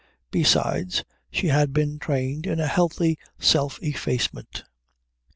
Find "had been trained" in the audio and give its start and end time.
1.49-2.47